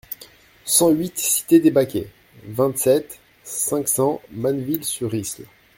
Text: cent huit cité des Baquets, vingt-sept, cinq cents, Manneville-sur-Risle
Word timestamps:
cent 0.65 0.89
huit 0.89 1.15
cité 1.19 1.59
des 1.59 1.69
Baquets, 1.69 2.09
vingt-sept, 2.45 3.19
cinq 3.43 3.87
cents, 3.87 4.19
Manneville-sur-Risle 4.31 5.45